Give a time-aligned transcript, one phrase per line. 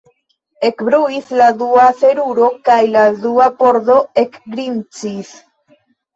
[0.69, 5.37] Ekbruis la dua seruro, kaj la dua pordo ekgrincis.